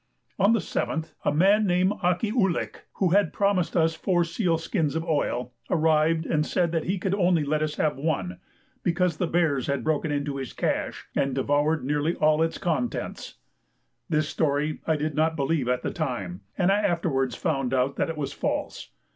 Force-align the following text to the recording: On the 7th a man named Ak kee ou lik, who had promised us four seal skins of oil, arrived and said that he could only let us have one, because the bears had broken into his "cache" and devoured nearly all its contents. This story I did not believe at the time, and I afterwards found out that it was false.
On 0.39 0.53
the 0.53 0.59
7th 0.59 1.13
a 1.23 1.31
man 1.31 1.67
named 1.67 1.93
Ak 2.01 2.21
kee 2.21 2.31
ou 2.31 2.49
lik, 2.49 2.85
who 2.93 3.09
had 3.11 3.31
promised 3.31 3.77
us 3.77 3.93
four 3.93 4.23
seal 4.23 4.57
skins 4.57 4.95
of 4.95 5.03
oil, 5.05 5.51
arrived 5.69 6.25
and 6.25 6.43
said 6.43 6.71
that 6.71 6.85
he 6.85 6.97
could 6.97 7.13
only 7.13 7.43
let 7.43 7.61
us 7.61 7.75
have 7.75 7.97
one, 7.97 8.39
because 8.81 9.17
the 9.17 9.27
bears 9.27 9.67
had 9.67 9.83
broken 9.83 10.11
into 10.11 10.37
his 10.37 10.53
"cache" 10.53 11.05
and 11.15 11.35
devoured 11.35 11.85
nearly 11.85 12.15
all 12.15 12.41
its 12.41 12.57
contents. 12.57 13.35
This 14.09 14.27
story 14.27 14.79
I 14.87 14.95
did 14.95 15.13
not 15.13 15.35
believe 15.35 15.67
at 15.67 15.83
the 15.83 15.91
time, 15.93 16.41
and 16.57 16.71
I 16.71 16.79
afterwards 16.79 17.35
found 17.35 17.71
out 17.71 17.95
that 17.97 18.09
it 18.09 18.17
was 18.17 18.33
false. 18.33 18.89